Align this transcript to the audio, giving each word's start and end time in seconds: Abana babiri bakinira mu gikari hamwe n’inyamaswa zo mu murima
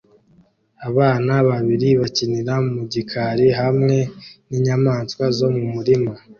Abana 0.87 1.33
babiri 1.49 1.89
bakinira 2.01 2.53
mu 2.71 2.81
gikari 2.93 3.47
hamwe 3.61 3.95
n’inyamaswa 4.47 5.23
zo 5.37 5.47
mu 5.55 5.63
murima 5.73 6.13